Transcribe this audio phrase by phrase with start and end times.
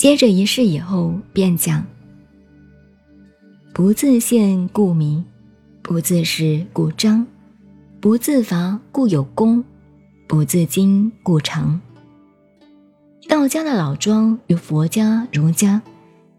[0.00, 1.84] 接着一试以后，便讲：
[3.74, 5.22] 不自见故明，
[5.82, 7.26] 不自是故彰，
[8.00, 9.62] 不自伐故有功，
[10.26, 11.78] 不自矜故长。
[13.28, 15.82] 道家的老庄与佛家、儒家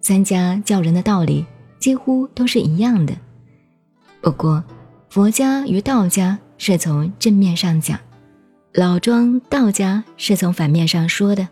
[0.00, 1.46] 三家教人的道理
[1.78, 3.16] 几乎都是一样的，
[4.20, 4.64] 不过
[5.10, 8.00] 佛家与道家是从正面上讲，
[8.72, 11.46] 老庄道家是从反面上说的。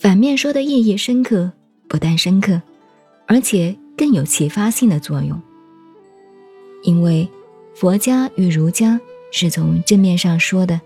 [0.00, 1.52] 反面说的意义深刻，
[1.86, 2.62] 不但深刻，
[3.26, 5.38] 而且更有启发性的作用。
[6.84, 7.28] 因为
[7.74, 8.98] 佛家与儒家
[9.30, 10.80] 是从正面上说的，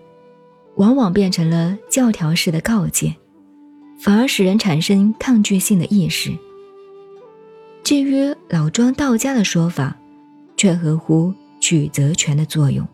[0.75, 3.15] 往往变成了教条式的告诫，
[3.97, 6.37] 反而使人产生抗拒性的意识。
[7.85, 9.97] 至于老庄道家的说法，
[10.57, 12.85] 却合乎取则全的作用，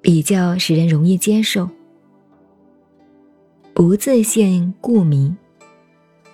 [0.00, 1.68] 比较使人容易接受。
[3.76, 5.36] 不自见故明，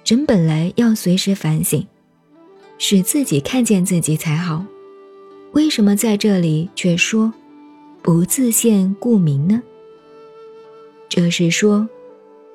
[0.06, 1.84] 人本来要随时反省，
[2.78, 4.64] 使自己看见自己才好。
[5.50, 7.34] 为什么在这里却说
[8.00, 9.60] 不自见故明呢？
[11.08, 11.88] 这是说，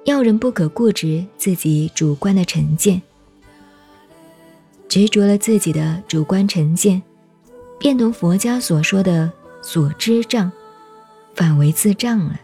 [0.06, 3.02] 要人不可固执自己主观的成见，
[4.88, 7.04] 执着了自己的主观成见，
[7.78, 9.30] 便同佛家所说的
[9.62, 10.50] 所知障，
[11.36, 12.40] 反为自障了。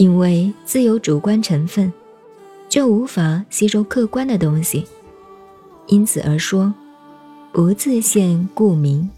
[0.00, 1.92] 因为自有主观成分，
[2.70, 4.82] 就无法吸收客观的东西，
[5.88, 6.72] 因此而说，
[7.52, 9.10] 不自见故明。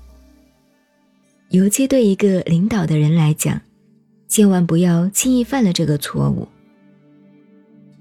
[1.50, 3.60] 尤其对一个领导的人来讲，
[4.26, 6.48] 千万不要轻易犯了这个错误。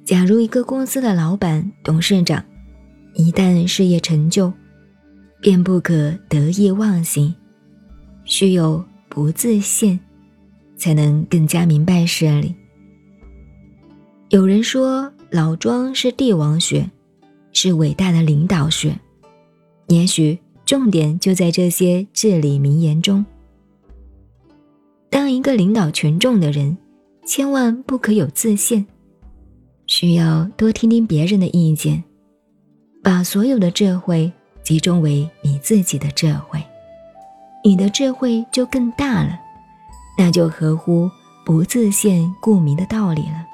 [0.03, 2.43] 假如一个公司的老板、董事长，
[3.13, 4.51] 一旦事业成就，
[5.39, 7.31] 便不可得意忘形，
[8.25, 9.99] 须有不自见，
[10.75, 12.55] 才能更加明白事理。
[14.31, 16.89] 有人说老庄是帝王学，
[17.51, 18.97] 是伟大的领导学，
[19.87, 23.25] 也许重点就在这些至理名言中。
[25.09, 26.77] 当一个领导群众的人，
[27.25, 28.87] 千万不可有自信，
[29.85, 32.01] 需要多听听别人的意见，
[33.03, 34.31] 把所有的智慧
[34.63, 36.63] 集中为你自己的智慧，
[37.65, 39.37] 你的智慧就更大了，
[40.17, 41.11] 那就合乎
[41.45, 43.50] 不自信故明的道理了。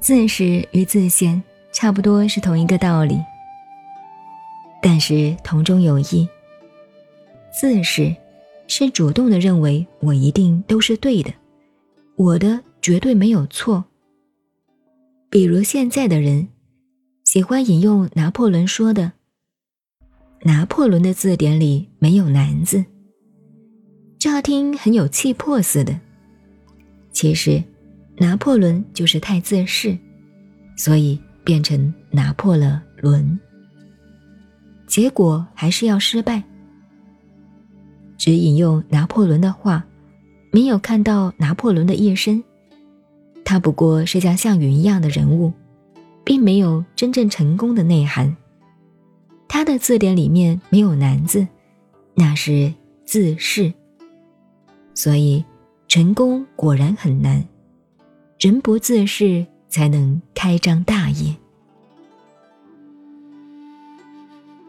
[0.00, 1.40] 自始与自现
[1.72, 3.22] 差不多是同一个道理，
[4.80, 6.26] 但是同中有异。
[7.52, 8.16] 自始
[8.66, 11.30] 是主动的认为我一定都是对的，
[12.16, 13.84] 我的绝对没有错。
[15.28, 16.48] 比如现在的人
[17.24, 19.12] 喜欢引用拿破仑说的
[20.42, 22.82] ：“拿破仑的字典里没有难字。”
[24.18, 26.00] 乍听很有气魄似的，
[27.12, 27.62] 其实。
[28.20, 29.98] 拿破仑就是太自恃，
[30.76, 33.40] 所以变成拿破了仑。
[34.86, 36.42] 结果还是要失败。
[38.18, 39.82] 只引用拿破仑的话，
[40.52, 42.44] 没有看到拿破仑的一生。
[43.42, 45.50] 他不过是像项羽一样的人物，
[46.22, 48.36] 并没有真正成功的内涵。
[49.48, 51.48] 他的字典里面没有难字，
[52.14, 52.70] 那是
[53.06, 53.72] 自恃。
[54.94, 55.42] 所以
[55.88, 57.42] 成功果然很难。
[58.40, 61.34] 人不自恃，才能开张大业；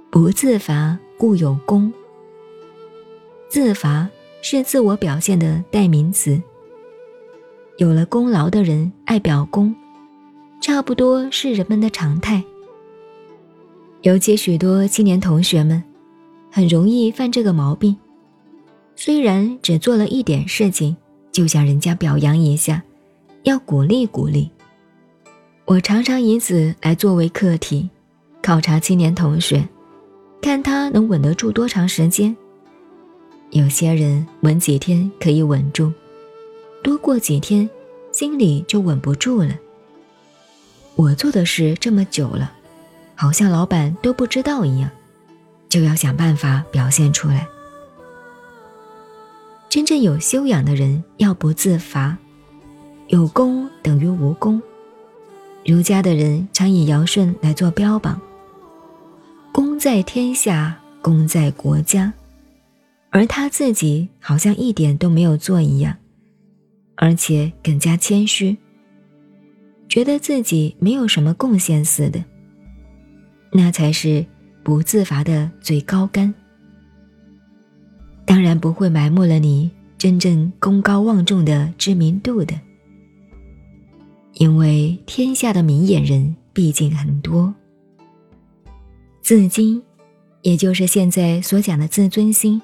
[0.10, 1.94] 不自伐，故有功。
[3.48, 4.10] 自伐
[4.42, 6.42] 是自我表现的代名词。
[7.78, 9.74] 有了功劳的人爱表功，
[10.60, 12.44] 差不多是人们的常态。
[14.02, 15.82] 尤其许多青年同学们，
[16.52, 17.96] 很容易犯这个毛病。
[18.98, 20.98] 虽然只做了一点事情，
[21.32, 22.84] 就想人家表扬一下。
[23.44, 24.50] 要鼓励鼓励。
[25.66, 27.90] 我常常以此来作为课题，
[28.42, 29.68] 考察青年同学，
[30.42, 32.36] 看他能稳得住多长时间。
[33.52, 35.92] 有些人稳几天可以稳住，
[36.84, 37.70] 多过几天，
[38.12, 39.56] 心里就稳不住了。
[40.96, 42.52] 我做的事这么久了，
[43.16, 44.90] 好像老板都不知道一样，
[45.68, 47.48] 就要想办法表现出来。
[49.70, 52.18] 真正有修养的人，要不自罚。
[53.12, 54.62] 有功等于无功，
[55.66, 58.20] 儒家的人常以尧舜来做标榜。
[59.52, 62.14] 功在天下，功在国家，
[63.10, 65.94] 而他自己好像一点都没有做一样，
[66.96, 68.56] 而且更加谦虚，
[69.90, 72.24] 觉得自己没有什么贡献似的。
[73.52, 74.26] 那才是
[74.64, 76.34] 不自伐的最高干。
[78.24, 82.58] 当然不会埋没了你真正功高望重的知名度的。
[84.34, 87.54] 因为天下的明眼人毕竟很多。
[89.22, 89.82] 自矜，
[90.42, 92.62] 也就是现在所讲的自尊心，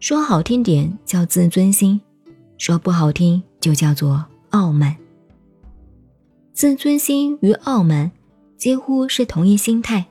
[0.00, 2.00] 说好听点叫自尊心，
[2.58, 4.96] 说不好听就叫做傲慢。
[6.52, 8.10] 自尊心与傲慢
[8.56, 10.04] 几乎是同一心态，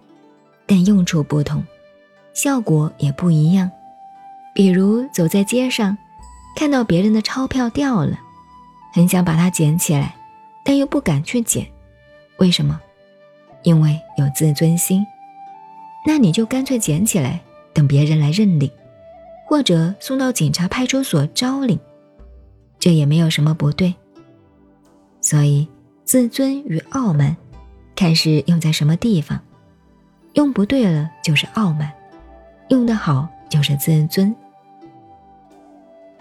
[0.65, 1.63] 但用处不同，
[2.33, 3.69] 效果也不一样。
[4.53, 5.97] 比如走在街上，
[6.55, 8.19] 看到别人的钞票掉了，
[8.93, 10.15] 很想把它捡起来，
[10.63, 11.65] 但又不敢去捡，
[12.37, 12.79] 为什么？
[13.63, 15.05] 因为有自尊心。
[16.05, 17.39] 那你就干脆捡起来，
[17.73, 18.71] 等别人来认领，
[19.45, 21.79] 或者送到警察派出所招领，
[22.79, 23.93] 这也没有什么不对。
[25.21, 25.67] 所以，
[26.03, 27.37] 自尊与傲慢，
[27.95, 29.39] 看是用在什么地方，
[30.33, 31.91] 用不对了就是傲慢，
[32.69, 34.35] 用得好就是自尊。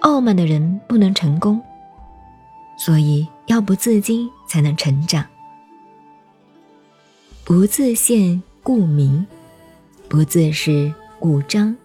[0.00, 1.60] 傲慢的人不能成功，
[2.80, 5.22] 所以要不自矜才能成长。
[7.44, 9.26] 不自见故明，
[10.08, 11.76] 不自是故彰，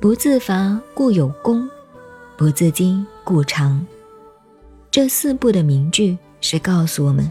[0.00, 1.70] 不自伐故有功，
[2.36, 3.86] 不自矜故长。
[4.90, 7.30] 这四部的名句是告诉我们，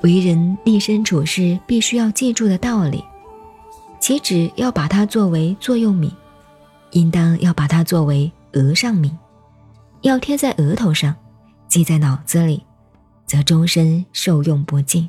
[0.00, 3.04] 为人立身处世必须要记住的道理。
[4.00, 6.10] 岂止要把它作为座右铭，
[6.90, 8.30] 应当要把它作为。
[8.54, 9.16] 额上铭，
[10.00, 11.14] 要贴在额头上，
[11.70, 12.66] 记在脑子里，
[13.24, 15.08] 则终身受用不尽。